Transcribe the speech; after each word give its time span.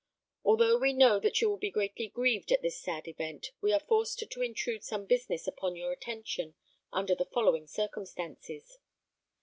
Although 0.43 0.79
we 0.79 0.93
know 0.93 1.19
that 1.19 1.41
you 1.41 1.49
will 1.51 1.57
be 1.59 1.69
greatly 1.69 2.07
grieved 2.07 2.51
at 2.51 2.63
this 2.63 2.81
sad 2.81 3.07
event, 3.07 3.51
we 3.61 3.71
are 3.71 3.79
forced 3.79 4.17
to 4.27 4.41
intrude 4.41 4.83
some 4.83 5.05
business 5.05 5.45
upon 5.45 5.75
your 5.75 5.91
attention 5.91 6.55
under 6.91 7.13
the 7.13 7.25
following 7.29 7.67
circumstances. 7.67 8.79